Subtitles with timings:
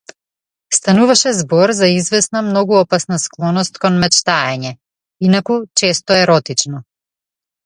[0.77, 4.75] Стануваше збор за извесна многу опасна склоност кон мечтаење,
[5.29, 6.83] инаку често еротично.